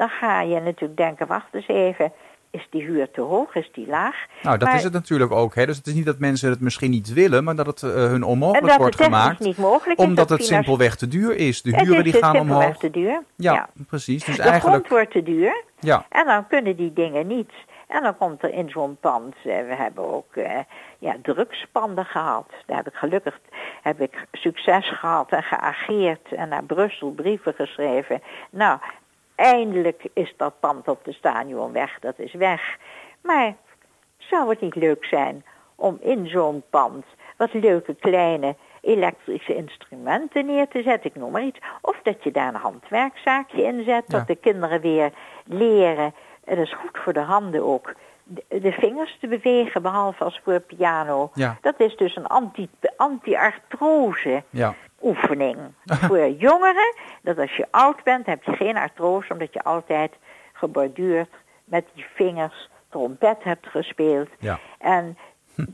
dan 0.00 0.08
ga 0.08 0.40
je 0.42 0.60
natuurlijk 0.60 0.96
denken, 0.96 1.26
wacht 1.26 1.54
eens 1.54 1.68
even. 1.68 2.12
Is 2.50 2.66
die 2.70 2.82
huur 2.82 3.10
te 3.10 3.20
hoog? 3.20 3.54
Is 3.54 3.70
die 3.72 3.86
laag? 3.86 4.16
Nou, 4.42 4.58
dat 4.58 4.68
Maar- 4.68 4.76
is 4.76 4.84
het 4.84 4.92
natuurlijk 4.92 5.32
ook. 5.32 5.54
Hè? 5.54 5.66
Dus 5.66 5.76
het 5.76 5.86
is 5.86 5.94
niet 5.94 6.04
dat 6.06 6.18
mensen 6.18 6.50
het 6.50 6.60
misschien 6.60 6.90
niet 6.90 7.12
willen, 7.12 7.44
maar 7.44 7.54
dat 7.56 7.66
het 7.66 7.82
eh, 7.82 7.90
hun 7.90 8.22
onmogelijk 8.22 8.76
wordt 8.76 9.02
gemaakt. 9.02 9.38
niet 9.38 9.56
mogelijk 9.56 9.98
is. 9.98 10.04
Omdat 10.04 10.28
dat 10.28 10.38
het 10.38 10.46
simpelweg 10.46 10.96
te 10.96 11.08
duur 11.08 11.36
is. 11.36 11.62
De 11.62 11.70
huren 11.70 11.96
is 11.96 12.02
die 12.02 12.12
dus 12.12 12.20
gaan 12.22 12.38
omhoog. 12.38 12.76
te 12.76 12.90
duur. 12.90 13.22
Ja, 13.36 13.52
ja. 13.52 13.68
precies. 13.88 14.24
Dus 14.24 14.36
De 14.36 14.42
eigenlijk. 14.42 14.86
grond 14.86 14.88
wordt 14.88 15.10
te 15.10 15.22
duur. 15.22 15.62
Ja, 15.80 16.04
En 16.08 16.26
dan 16.26 16.46
kunnen 16.46 16.76
die 16.76 16.92
dingen 16.92 17.26
niet. 17.26 17.50
En 17.88 18.02
dan 18.02 18.16
komt 18.16 18.42
er 18.42 18.52
in 18.52 18.68
zo'n 18.70 18.96
pand, 19.00 19.34
eh, 19.34 19.42
we 19.42 19.74
hebben 19.74 20.12
ook 20.14 20.34
uh, 20.36 20.50
ja, 20.98 21.16
drugspanden 21.22 22.04
gehad. 22.04 22.46
Daar 22.66 22.76
heb 22.76 22.86
ik 22.86 22.94
gelukkig 22.94 23.40
heb 23.82 24.00
ik 24.00 24.26
succes 24.32 24.88
gehad 24.98 25.30
en 25.30 25.42
geageerd 25.42 26.32
en 26.36 26.48
naar 26.48 26.64
Brussel 26.64 27.10
brieven 27.10 27.54
geschreven. 27.54 28.22
Nou, 28.50 28.78
eindelijk 29.40 30.08
is 30.12 30.34
dat 30.36 30.60
pand 30.60 30.88
op 30.88 31.04
de 31.04 31.12
stadion 31.12 31.72
weg, 31.72 31.98
dat 32.00 32.18
is 32.18 32.32
weg. 32.32 32.78
Maar 33.22 33.56
zou 34.16 34.48
het 34.48 34.60
niet 34.60 34.74
leuk 34.74 35.04
zijn 35.04 35.44
om 35.74 35.98
in 36.00 36.26
zo'n 36.26 36.62
pand 36.70 37.04
wat 37.36 37.52
leuke 37.52 37.94
kleine 37.94 38.56
elektrische 38.80 39.54
instrumenten 39.54 40.46
neer 40.46 40.68
te 40.68 40.82
zetten, 40.82 41.10
ik 41.10 41.16
noem 41.16 41.32
maar 41.32 41.44
iets. 41.44 41.58
Of 41.80 42.00
dat 42.02 42.24
je 42.24 42.30
daar 42.30 42.48
een 42.48 42.60
handwerkzaakje 42.60 43.62
in 43.62 43.84
zet, 43.84 44.10
dat 44.10 44.26
de 44.26 44.36
kinderen 44.36 44.80
weer 44.80 45.12
leren. 45.44 46.14
En 46.44 46.56
dat 46.56 46.64
is 46.64 46.74
goed 46.74 46.98
voor 47.02 47.12
de 47.12 47.20
handen 47.20 47.64
ook. 47.64 47.94
De, 48.48 48.72
vingers 48.72 49.16
te 49.20 49.28
bewegen, 49.28 49.82
behalve 49.82 50.24
als 50.24 50.40
voor 50.44 50.60
piano. 50.60 51.30
Ja. 51.34 51.58
Dat 51.60 51.80
is 51.80 51.96
dus 51.96 52.16
een 52.16 52.26
anti-artrose 52.96 54.42
ja. 54.50 54.74
Oefening. 55.02 55.58
voor 56.06 56.28
jongeren, 56.28 56.94
dat 57.22 57.38
als 57.38 57.56
je 57.56 57.66
oud 57.70 58.02
bent, 58.02 58.26
heb 58.26 58.42
je 58.42 58.52
geen 58.56 58.76
artrose, 58.76 59.32
omdat 59.32 59.52
je 59.52 59.62
altijd 59.62 60.12
geborduurd 60.52 61.30
met 61.64 61.84
die 61.94 62.06
vingers 62.14 62.68
trompet 62.88 63.42
hebt 63.42 63.66
gespeeld. 63.66 64.28
Ja. 64.38 64.58
En 64.78 65.18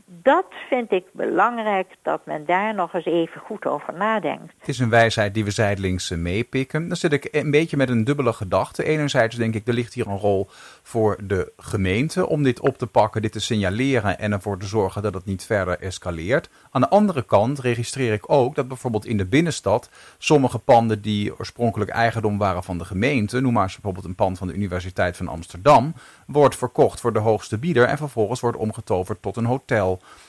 dat 0.05 0.45
vind 0.69 0.91
ik 0.91 1.05
belangrijk 1.11 1.95
dat 2.01 2.25
men 2.25 2.45
daar 2.45 2.75
nog 2.75 2.93
eens 2.93 3.05
even 3.05 3.41
goed 3.41 3.65
over 3.65 3.93
nadenkt. 3.93 4.53
Het 4.57 4.67
is 4.67 4.79
een 4.79 4.89
wijsheid 4.89 5.33
die 5.33 5.43
we 5.43 5.51
zijdelings 5.51 6.11
eh, 6.11 6.17
meepikken. 6.17 6.87
Dan 6.87 6.97
zit 6.97 7.13
ik 7.13 7.27
een 7.31 7.51
beetje 7.51 7.77
met 7.77 7.89
een 7.89 8.03
dubbele 8.03 8.33
gedachte. 8.33 8.83
Enerzijds 8.83 9.35
denk 9.35 9.55
ik, 9.55 9.67
er 9.67 9.73
ligt 9.73 9.93
hier 9.93 10.07
een 10.07 10.17
rol 10.17 10.47
voor 10.83 11.17
de 11.23 11.51
gemeente 11.57 12.27
om 12.27 12.43
dit 12.43 12.59
op 12.59 12.77
te 12.77 12.87
pakken, 12.87 13.21
dit 13.21 13.31
te 13.31 13.39
signaleren 13.39 14.19
en 14.19 14.31
ervoor 14.31 14.59
te 14.59 14.65
zorgen 14.65 15.01
dat 15.01 15.13
het 15.13 15.25
niet 15.25 15.45
verder 15.45 15.79
escaleert. 15.79 16.49
Aan 16.71 16.81
de 16.81 16.89
andere 16.89 17.25
kant 17.25 17.59
registreer 17.59 18.13
ik 18.13 18.31
ook 18.31 18.55
dat 18.55 18.67
bijvoorbeeld 18.67 19.05
in 19.05 19.17
de 19.17 19.25
binnenstad 19.25 19.89
sommige 20.17 20.59
panden 20.59 21.01
die 21.01 21.39
oorspronkelijk 21.39 21.91
eigendom 21.91 22.37
waren 22.37 22.63
van 22.63 22.77
de 22.77 22.85
gemeente, 22.85 23.41
noem 23.41 23.53
maar 23.53 23.63
eens 23.63 23.73
bijvoorbeeld 23.73 24.05
een 24.05 24.15
pand 24.15 24.37
van 24.37 24.47
de 24.47 24.53
Universiteit 24.53 25.17
van 25.17 25.27
Amsterdam, 25.27 25.93
wordt 26.25 26.55
verkocht 26.55 26.99
voor 26.99 27.13
de 27.13 27.19
hoogste 27.19 27.57
bieder 27.57 27.83
en 27.83 27.97
vervolgens 27.97 28.39
wordt 28.39 28.57
omgetoverd 28.57 29.21
tot 29.21 29.35
een 29.35 29.45
hotel. 29.45 29.76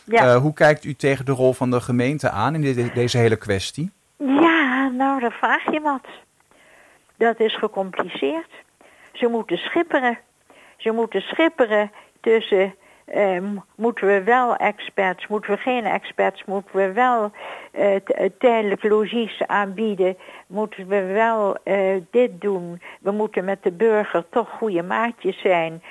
Ja. 0.04 0.34
Uh, 0.34 0.36
hoe 0.36 0.52
kijkt 0.52 0.84
u 0.84 0.94
tegen 0.94 1.24
de 1.24 1.32
rol 1.32 1.52
van 1.52 1.70
de 1.70 1.80
gemeente 1.80 2.30
aan 2.30 2.54
in 2.54 2.90
deze 2.94 3.18
hele 3.18 3.36
kwestie? 3.36 3.90
Ja, 4.16 4.88
nou, 4.88 5.20
dan 5.20 5.30
vraag 5.30 5.72
je 5.72 5.80
wat. 5.80 6.06
Dat 7.16 7.40
is 7.40 7.58
gecompliceerd. 7.58 8.50
Ze 9.12 9.26
moeten 9.26 9.56
schipperen. 9.56 10.18
Ze 10.76 10.90
moeten 10.90 11.20
schipperen 11.20 11.90
tussen 12.20 12.74
eh, 13.10 13.42
moeten 13.74 14.06
we 14.06 14.22
wel 14.22 14.56
experts, 14.56 15.26
moeten 15.26 15.50
we 15.50 15.56
geen 15.56 15.84
experts, 15.84 16.44
moeten 16.44 16.76
we 16.76 16.92
wel 16.92 17.30
uh, 17.72 17.94
tijdelijk 18.38 18.82
logies 18.82 19.42
aanbieden, 19.46 20.16
moeten 20.46 20.86
we 20.86 21.02
wel 21.02 21.56
uh, 21.64 22.02
dit 22.10 22.40
doen, 22.40 22.80
we 23.00 23.10
moeten 23.10 23.44
met 23.44 23.62
de 23.62 23.72
burger 23.72 24.24
toch 24.30 24.50
goede 24.50 24.82
maatjes 24.82 25.40
zijn. 25.40 25.82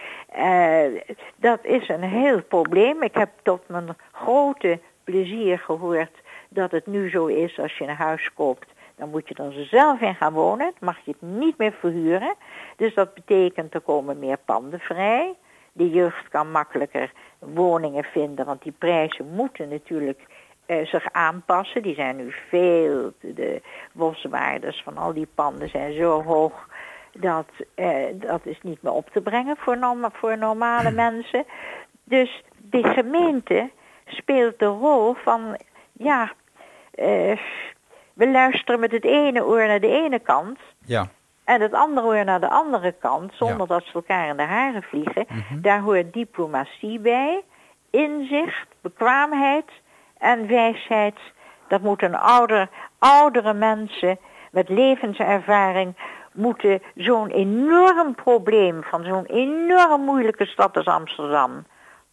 dat 1.36 1.60
is 1.66 1.90
een 1.90 2.04
heel 2.04 2.44
probleem. 2.44 3.04
Ik 3.04 3.16
heb 3.16 3.30
tot 3.44 3.62
mijn 3.68 3.96
grote 4.12 4.80
plezier 5.04 5.60
gehoord 5.60 6.22
dat 6.50 6.72
het 6.72 6.88
nu 6.88 7.10
zo 7.10 7.26
is 7.26 7.60
als 7.60 7.78
je 7.78 7.84
een 7.84 7.96
huis 7.96 8.34
koopt. 8.34 8.68
Dan 8.96 9.10
moet 9.10 9.28
je 9.28 9.36
er 9.36 9.66
zelf 9.66 10.02
in 10.02 10.16
gaan 10.16 10.34
wonen. 10.34 10.66
Dan 10.66 10.74
mag 10.80 10.98
je 11.04 11.12
het 11.12 11.30
niet 11.30 11.58
meer 11.58 11.74
verhuren. 11.80 12.36
Dus 12.76 12.94
dat 12.94 13.14
betekent 13.14 13.74
er 13.74 13.82
komen 13.82 14.20
meer 14.20 14.38
panden 14.46 14.80
vrij. 14.80 15.36
De 15.78 15.90
jeugd 15.90 16.28
kan 16.30 16.52
makkelijker 16.52 17.12
woningen 17.40 18.04
vinden, 18.04 18.46
want 18.46 18.62
die 18.62 18.72
prijzen 18.78 19.28
moeten 19.28 19.70
natuurlijk 19.70 20.20
uh, 20.68 20.86
zich 20.86 21.12
aanpassen. 21.12 21.82
Die 21.82 21.96
zijn 21.96 22.16
nu 22.16 22.34
veel, 22.50 23.14
de 23.20 23.62
boswaardes 23.92 24.82
van 24.84 24.98
al 24.98 25.14
die 25.14 25.28
panden 25.36 25.70
zijn 25.70 25.94
zo 25.94 26.24
hoog 26.24 26.68
dat 27.12 27.48
uh, 27.76 28.06
dat 28.14 28.46
is 28.46 28.60
niet 28.62 28.82
meer 28.82 28.94
op 28.94 29.10
te 29.10 29.22
brengen 29.22 29.58
voor, 29.58 29.78
norma 29.78 30.10
voor 30.14 30.38
normale 30.38 30.92
mensen. 31.06 31.46
Dus 32.04 32.44
de 32.58 32.84
gemeente 32.84 33.70
speelt 34.06 34.60
de 34.60 34.66
rol 34.66 35.14
van, 35.14 35.58
ja, 35.92 36.32
uh, 36.96 37.38
we 38.14 38.30
luisteren 38.32 38.80
met 38.80 38.92
het 38.92 39.06
ene 39.06 39.46
oor 39.46 39.68
naar 39.68 39.80
de 39.80 40.02
ene 40.04 40.20
kant. 40.20 40.60
Ja. 40.86 41.10
En 41.48 41.62
het 41.62 41.74
andere 41.74 42.10
weer 42.10 42.26
naar 42.26 42.40
de 42.40 42.50
andere 42.50 42.92
kant, 42.92 43.34
zonder 43.34 43.68
dat 43.68 43.84
ze 43.84 43.94
elkaar 43.94 44.28
in 44.28 44.38
de 44.38 44.44
haren 44.44 44.84
vliegen. 44.84 45.26
Mhm. 45.28 45.62
Daar 45.62 45.82
hoort 45.82 46.14
diplomatie 46.14 47.00
bij, 47.00 47.44
inzicht, 47.90 48.68
bekwaamheid 48.82 49.66
en 50.18 50.48
wijsheid. 50.48 51.20
Dat 51.68 51.82
moeten 51.82 52.16
ouder, 52.16 52.70
oudere 53.00 53.54
mensen 53.54 54.20
met 54.52 54.70
levenservaring 54.70 55.96
moeten 56.34 56.82
zo'n 56.96 57.30
enorm 57.30 58.16
probleem 58.16 58.84
van 58.84 59.04
zo'n 59.04 59.26
enorm 59.26 60.02
moeilijke 60.02 60.46
stad 60.46 60.78
als 60.78 60.86
Amsterdam 60.86 61.66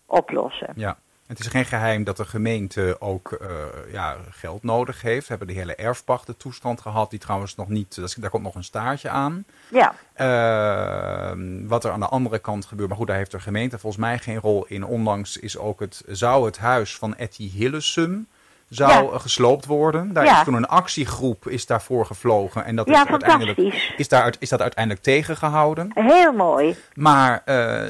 oplossen. 0.06 0.72
Ja. 0.74 0.96
Het 1.26 1.40
is 1.40 1.46
geen 1.46 1.64
geheim 1.64 2.04
dat 2.04 2.16
de 2.16 2.24
gemeente 2.24 2.96
ook 2.98 3.38
uh, 3.42 3.48
ja, 3.92 4.16
geld 4.30 4.62
nodig 4.62 5.02
heeft. 5.02 5.22
We 5.22 5.28
hebben 5.28 5.46
de 5.46 5.60
hele 5.60 5.74
erfpachtentoestand 5.74 6.80
gehad, 6.80 7.10
die 7.10 7.18
trouwens 7.18 7.54
nog 7.54 7.68
niet, 7.68 8.20
daar 8.20 8.30
komt 8.30 8.42
nog 8.42 8.54
een 8.54 8.64
staartje 8.64 9.08
aan. 9.08 9.44
Ja. 9.70 9.94
Uh, 10.16 11.68
wat 11.68 11.84
er 11.84 11.90
aan 11.90 12.00
de 12.00 12.06
andere 12.08 12.38
kant 12.38 12.64
gebeurt, 12.64 12.88
maar 12.88 12.98
goed, 12.98 13.06
daar 13.06 13.16
heeft 13.16 13.30
de 13.30 13.40
gemeente 13.40 13.78
volgens 13.78 14.02
mij 14.02 14.18
geen 14.18 14.38
rol 14.38 14.64
in. 14.66 14.84
Onlangs 14.84 15.36
is 15.36 15.58
ook 15.58 15.80
het, 15.80 16.02
zou 16.06 16.46
het 16.46 16.58
huis 16.58 16.96
van 16.96 17.16
Etty 17.16 17.50
Hillesum 17.50 18.26
zou 18.68 19.12
Ja. 19.12 19.18
gesloopt 19.18 19.66
worden. 19.66 20.12
Daar 20.12 20.24
Ja. 20.24 20.38
is 20.38 20.44
toen 20.44 20.54
een 20.54 20.68
actiegroep 20.68 21.48
is 21.48 21.66
daarvoor 21.66 22.06
gevlogen 22.06 22.64
en 22.64 22.76
dat 22.76 22.88
Ja, 22.88 23.04
is, 23.04 23.10
uiteindelijk, 23.10 23.58
is, 23.96 24.08
daar, 24.08 24.34
is 24.38 24.48
dat 24.48 24.60
uiteindelijk 24.60 25.04
tegengehouden. 25.04 25.90
Heel 25.94 26.32
mooi. 26.32 26.76
Maar 26.94 27.42
eh, 27.44 27.88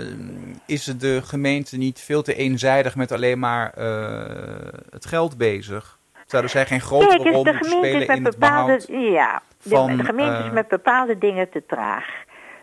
is 0.66 0.84
de 0.84 1.22
gemeente 1.24 1.76
niet 1.76 2.00
veel 2.00 2.22
te 2.22 2.34
eenzijdig 2.34 2.94
met 2.96 3.12
alleen 3.12 3.38
maar 3.38 3.72
eh, 3.72 4.72
het 4.90 5.06
geld 5.06 5.36
bezig? 5.36 5.98
Zouden 6.26 6.50
zij 6.50 6.66
geen 6.66 6.80
grotere 6.80 7.22
Kijk, 7.22 7.34
rol 7.34 7.44
moeten 7.44 7.64
spelen 7.64 8.00
in 8.00 8.06
met 8.06 8.08
het 8.08 8.38
bepaalde, 8.38 8.82
behoud? 8.86 9.12
ja, 9.12 9.42
van, 9.58 9.96
de 9.96 10.04
gemeente 10.04 10.38
is 10.38 10.44
eh, 10.44 10.52
met 10.52 10.68
bepaalde 10.68 11.18
dingen 11.18 11.50
te 11.50 11.62
traag. 11.66 12.04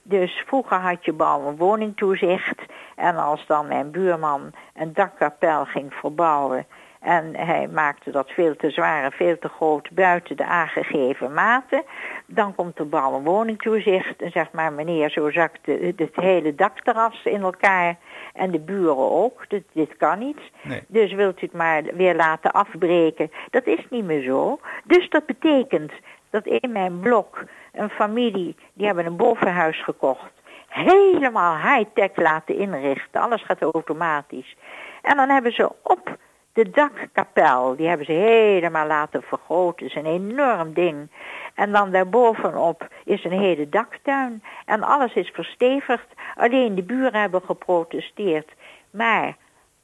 Dus 0.03 0.43
vroeger 0.47 0.77
had 0.77 1.05
je 1.05 1.13
bouw- 1.13 1.47
en 1.47 1.55
woningtoezicht. 1.55 2.61
En 2.95 3.15
als 3.17 3.45
dan 3.47 3.67
mijn 3.67 3.91
buurman 3.91 4.51
een 4.73 4.93
dakkapel 4.93 5.65
ging 5.65 5.93
verbouwen... 5.93 6.65
en 7.01 7.35
hij 7.35 7.67
maakte 7.67 8.11
dat 8.11 8.29
veel 8.29 8.55
te 8.55 8.69
zwaar 8.69 9.03
en 9.03 9.11
veel 9.11 9.37
te 9.39 9.47
groot 9.47 9.89
buiten 9.91 10.37
de 10.37 10.45
aangegeven 10.45 11.33
maten... 11.33 11.83
dan 12.25 12.55
komt 12.55 12.77
de 12.77 12.85
bouw- 12.85 13.15
en 13.15 13.23
woningtoezicht 13.23 14.21
en 14.21 14.31
zegt 14.31 14.53
maar... 14.53 14.73
meneer, 14.73 15.09
zo 15.09 15.31
zakt 15.31 15.59
het 15.95 16.15
hele 16.15 16.55
dakterras 16.55 17.23
in 17.23 17.41
elkaar... 17.41 17.97
en 18.33 18.51
de 18.51 18.59
buren 18.59 19.11
ook, 19.11 19.45
dit, 19.47 19.63
dit 19.73 19.97
kan 19.97 20.19
niet... 20.19 20.39
Nee. 20.61 20.83
Dus 20.87 21.13
wilt 21.13 21.41
u 21.41 21.45
het 21.45 21.55
maar 21.55 21.83
weer 21.83 22.15
laten 22.15 22.51
afbreken. 22.51 23.31
Dat 23.49 23.65
is 23.65 23.85
niet 23.89 24.05
meer 24.05 24.23
zo. 24.23 24.59
Dus 24.83 25.09
dat 25.09 25.25
betekent 25.25 25.91
dat 26.29 26.45
in 26.45 26.71
mijn 26.71 26.99
blok 26.99 27.43
een 27.71 27.89
familie, 27.89 28.55
die 28.73 28.85
hebben 28.85 29.05
een 29.05 29.15
bovenhuis 29.15 29.83
gekocht. 29.83 30.31
Helemaal 30.67 31.57
high-tech 31.57 32.15
laten 32.15 32.55
inrichten. 32.57 33.21
Alles 33.21 33.43
gaat 33.43 33.61
automatisch. 33.61 34.55
En 35.01 35.15
dan 35.15 35.29
hebben 35.29 35.51
ze 35.53 35.71
op 35.83 36.17
de 36.53 36.69
dakkapel, 36.69 37.75
die 37.75 37.87
hebben 37.87 38.05
ze 38.05 38.11
helemaal 38.11 38.87
laten 38.87 39.21
vergroten. 39.21 39.85
Is 39.85 39.95
een 39.95 40.05
enorm 40.05 40.73
ding. 40.73 41.09
En 41.53 41.71
dan 41.71 41.91
daarbovenop 41.91 42.87
is 43.05 43.23
een 43.23 43.39
hele 43.39 43.69
daktuin. 43.69 44.43
En 44.65 44.83
alles 44.83 45.13
is 45.13 45.29
verstevigd. 45.29 46.07
Alleen 46.35 46.75
de 46.75 46.83
buren 46.83 47.19
hebben 47.21 47.41
geprotesteerd. 47.41 48.51
Maar 48.91 49.35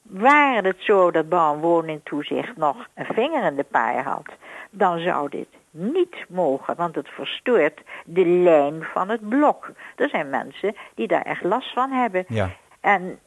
Waar 0.09 0.63
het 0.63 0.77
zo 0.79 1.11
dat 1.11 1.29
bouw- 1.29 1.53
en 1.53 1.59
woningtoezicht 1.59 2.57
nog 2.57 2.87
een 2.93 3.05
vinger 3.05 3.43
in 3.43 3.55
de 3.55 3.63
paai 3.63 4.01
had, 4.01 4.27
dan 4.69 4.99
zou 4.99 5.29
dit 5.29 5.47
niet 5.71 6.25
mogen, 6.29 6.75
want 6.75 6.95
het 6.95 7.09
verstoort 7.09 7.81
de 8.05 8.25
lijn 8.25 8.83
van 8.83 9.09
het 9.09 9.29
blok. 9.29 9.69
Er 9.95 10.09
zijn 10.09 10.29
mensen 10.29 10.75
die 10.95 11.07
daar 11.07 11.21
echt 11.21 11.43
last 11.43 11.73
van 11.73 11.91
hebben. 11.91 12.25
Ja. 12.27 12.49
En 12.79 13.19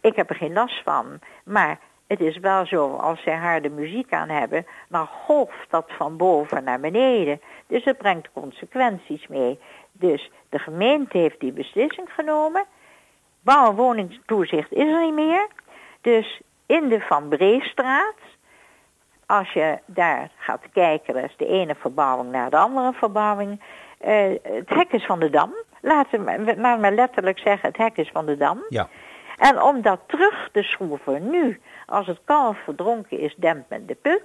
ik 0.00 0.16
heb 0.16 0.30
er 0.30 0.36
geen 0.36 0.52
last 0.52 0.82
van, 0.82 1.18
maar 1.44 1.78
het 2.06 2.20
is 2.20 2.38
wel 2.38 2.66
zo, 2.66 2.94
als 2.96 3.22
zij 3.22 3.36
harde 3.36 3.68
muziek 3.70 4.12
aan 4.12 4.28
hebben, 4.28 4.66
dan 4.88 5.06
golft 5.06 5.70
dat 5.70 5.84
van 5.88 6.16
boven 6.16 6.64
naar 6.64 6.80
beneden. 6.80 7.40
Dus 7.66 7.84
het 7.84 7.98
brengt 7.98 8.28
consequenties 8.32 9.26
mee. 9.26 9.58
Dus 9.92 10.30
de 10.48 10.58
gemeente 10.58 11.18
heeft 11.18 11.40
die 11.40 11.52
beslissing 11.52 12.08
genomen. 12.12 12.64
Bouw- 13.40 13.74
woningtoezicht 13.74 14.72
is 14.72 14.92
er 14.92 15.02
niet 15.04 15.14
meer. 15.14 15.46
Dus 16.00 16.40
in 16.66 16.88
de 16.88 17.00
Van 17.00 17.28
Breestraat, 17.28 18.14
als 19.26 19.52
je 19.52 19.78
daar 19.86 20.30
gaat 20.36 20.62
kijken, 20.72 21.14
dat 21.14 21.24
is 21.24 21.36
de 21.36 21.46
ene 21.46 21.74
verbouwing 21.74 22.30
naar 22.30 22.50
de 22.50 22.56
andere 22.56 22.92
verbouwing. 22.92 23.60
eh, 23.98 24.30
het 24.42 24.68
hek 24.68 24.92
is 24.92 25.06
van 25.06 25.18
de 25.20 25.30
Dam. 25.30 25.52
Laat 25.80 26.06
maar 26.80 26.92
letterlijk 26.92 27.38
zeggen, 27.38 27.68
het 27.68 27.76
hek 27.76 27.96
is 27.96 28.10
van 28.12 28.26
de 28.26 28.36
Dam. 28.36 28.64
Ja. 28.68 28.88
En 29.36 29.62
om 29.62 29.82
dat 29.82 30.00
terug 30.06 30.48
te 30.52 30.62
schroeven 30.62 31.30
nu, 31.30 31.60
als 31.86 32.06
het 32.06 32.18
kalf 32.24 32.56
verdronken 32.64 33.20
is, 33.20 33.34
dempt 33.38 33.70
men 33.70 33.86
de 33.86 33.94
put. 33.94 34.22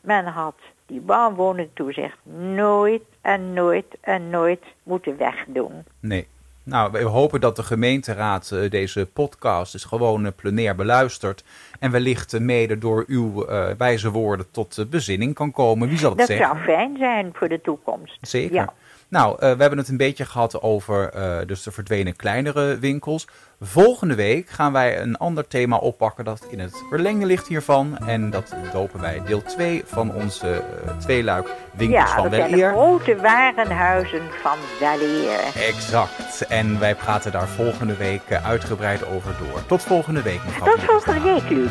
Men 0.00 0.24
had 0.24 0.54
die 0.86 1.00
bouwwoningtoezicht 1.00 2.18
nooit 2.54 3.02
en 3.20 3.52
nooit 3.52 3.86
en 4.00 4.30
nooit 4.30 4.62
moeten 4.82 5.16
wegdoen. 5.16 5.84
Nee. 6.00 6.28
Nou, 6.62 6.92
we 6.92 7.02
hopen 7.02 7.40
dat 7.40 7.56
de 7.56 7.62
gemeenteraad 7.62 8.50
uh, 8.54 8.70
deze 8.70 9.06
podcast 9.06 9.72
dus 9.72 9.84
gewoon 9.84 10.24
uh, 10.24 10.30
plenair 10.36 10.74
beluistert. 10.74 11.44
En 11.78 11.90
wellicht 11.90 12.34
uh, 12.34 12.40
mede 12.40 12.78
door 12.78 13.04
uw 13.06 13.46
wijze 13.78 14.10
woorden 14.10 14.50
tot 14.50 14.86
bezinning 14.90 15.34
kan 15.34 15.52
komen. 15.52 15.88
Wie 15.88 15.98
zal 15.98 16.08
het 16.08 16.18
dat 16.18 16.26
zeggen? 16.26 16.48
Dat 16.48 16.56
zou 16.56 16.76
fijn 16.76 16.96
zijn 16.96 17.30
voor 17.34 17.48
de 17.48 17.60
toekomst. 17.60 18.18
Zeker. 18.20 18.54
Ja. 18.54 18.72
Nou, 19.14 19.36
we 19.38 19.46
hebben 19.46 19.78
het 19.78 19.88
een 19.88 19.96
beetje 19.96 20.24
gehad 20.24 20.62
over 20.62 21.12
dus 21.46 21.62
de 21.62 21.70
verdwenen 21.72 22.16
kleinere 22.16 22.78
winkels. 22.78 23.26
Volgende 23.60 24.14
week 24.14 24.48
gaan 24.48 24.72
wij 24.72 25.00
een 25.00 25.16
ander 25.16 25.46
thema 25.46 25.76
oppakken 25.76 26.24
dat 26.24 26.46
in 26.50 26.58
het 26.58 26.82
verlengde 26.88 27.26
ligt 27.26 27.48
hiervan. 27.48 27.98
En 28.06 28.30
dat 28.30 28.54
dopen 28.72 29.00
wij 29.00 29.22
deel 29.26 29.42
2 29.42 29.82
van 29.86 30.14
onze 30.14 30.46
uh, 30.46 30.96
tweeluik 30.96 31.48
winkels 31.72 32.10
ja, 32.10 32.16
van 32.16 32.30
Weleer. 32.30 32.68
de 32.68 32.74
grote 32.74 33.16
warenhuizen 33.16 34.22
van 34.42 34.58
Weleer. 34.80 35.40
Exact. 35.68 36.46
En 36.46 36.78
wij 36.78 36.94
praten 36.94 37.32
daar 37.32 37.48
volgende 37.48 37.96
week 37.96 38.32
uitgebreid 38.32 39.06
over 39.06 39.34
door. 39.38 39.66
Tot 39.66 39.82
volgende 39.82 40.22
week, 40.22 40.44
mevrouw. 40.44 40.74
Tot 40.74 40.84
volgende 40.84 41.20
week, 41.20 41.50
Luc. 41.50 41.70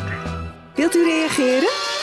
Wilt 0.75 0.95
u 0.95 1.03
reageren? 1.03 2.02